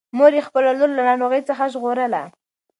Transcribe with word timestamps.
مور 0.17 0.31
یې 0.37 0.41
خپله 0.47 0.69
لور 0.79 0.91
له 0.97 1.03
ناروغۍ 1.09 1.41
څخه 1.49 1.63
ژغورله. 1.73 2.21